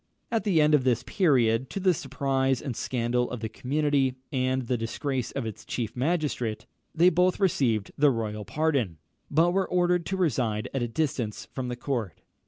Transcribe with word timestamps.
At 0.31 0.45
the 0.45 0.59
end 0.59 0.73
of 0.73 0.83
this 0.83 1.03
period, 1.03 1.69
to 1.69 1.79
the 1.79 1.93
surprise 1.93 2.59
and 2.59 2.75
scandal 2.75 3.29
of 3.29 3.41
the 3.41 3.47
community, 3.49 4.15
and 4.31 4.63
the 4.63 4.75
disgrace 4.75 5.29
of 5.33 5.45
its 5.45 5.63
chief 5.63 5.95
magistrate, 5.95 6.65
they 6.95 7.11
both 7.11 7.39
received 7.39 7.91
the 7.99 8.09
royal 8.09 8.43
pardon, 8.43 8.97
but 9.29 9.51
were 9.51 9.69
ordered 9.69 10.07
to 10.07 10.17
reside 10.17 10.67
at 10.73 10.81
a 10.81 10.87
distance 10.87 11.45
from 11.53 11.67
the 11.67 11.75
court. 11.75 12.19